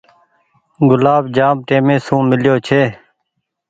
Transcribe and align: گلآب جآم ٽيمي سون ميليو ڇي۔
گلآب 0.89 1.23
جآم 1.35 1.55
ٽيمي 1.67 1.95
سون 2.05 2.21
ميليو 2.29 2.55
ڇي۔ 2.67 2.81